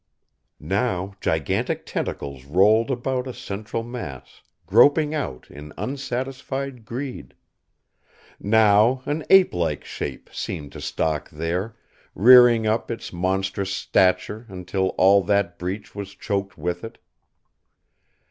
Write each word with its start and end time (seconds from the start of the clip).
Now 0.59 1.13
gigantic 1.21 1.85
tentacles 1.85 2.43
rolled 2.45 2.89
about 2.89 3.27
a 3.27 3.35
central 3.35 3.83
mass, 3.83 4.41
groping 4.65 5.13
out 5.13 5.45
in 5.51 5.73
unsatisfied 5.77 6.85
greed. 6.85 7.35
Now 8.39 9.03
an 9.05 9.23
ape 9.29 9.53
like 9.53 9.85
shape 9.85 10.31
seemed 10.33 10.71
to 10.71 10.81
stalk 10.81 11.29
there, 11.29 11.75
rearing 12.15 12.65
up 12.65 12.89
its 12.89 13.13
monstrous 13.13 13.71
stature 13.75 14.47
until 14.49 14.87
all 14.97 15.21
that 15.25 15.59
Breach 15.59 15.93
was 15.93 16.15
choked 16.15 16.57
with 16.57 16.83
it. 16.83 16.97